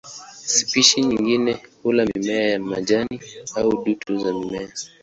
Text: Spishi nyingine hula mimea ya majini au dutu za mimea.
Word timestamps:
Spishi 0.45 1.01
nyingine 1.01 1.57
hula 1.83 2.05
mimea 2.05 2.49
ya 2.49 2.59
majini 2.59 3.21
au 3.55 3.83
dutu 3.83 4.17
za 4.17 4.33
mimea. 4.33 4.69